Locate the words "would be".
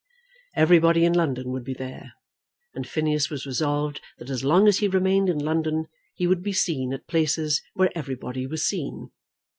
1.51-1.75, 6.25-6.53